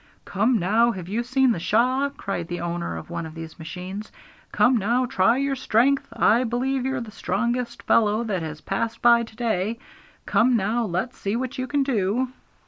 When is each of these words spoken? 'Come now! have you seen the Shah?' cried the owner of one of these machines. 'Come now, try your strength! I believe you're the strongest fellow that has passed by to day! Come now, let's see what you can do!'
'Come 0.25 0.57
now! 0.57 0.89
have 0.89 1.07
you 1.07 1.21
seen 1.21 1.51
the 1.51 1.59
Shah?' 1.59 2.09
cried 2.17 2.47
the 2.47 2.59
owner 2.61 2.97
of 2.97 3.11
one 3.11 3.27
of 3.27 3.35
these 3.35 3.59
machines. 3.59 4.11
'Come 4.51 4.77
now, 4.77 5.05
try 5.05 5.37
your 5.37 5.55
strength! 5.55 6.07
I 6.11 6.43
believe 6.43 6.87
you're 6.87 7.01
the 7.01 7.11
strongest 7.11 7.83
fellow 7.83 8.23
that 8.23 8.41
has 8.41 8.61
passed 8.61 9.03
by 9.03 9.21
to 9.21 9.35
day! 9.35 9.77
Come 10.25 10.57
now, 10.57 10.85
let's 10.85 11.19
see 11.19 11.35
what 11.35 11.55
you 11.59 11.67
can 11.67 11.83
do!' 11.83 12.29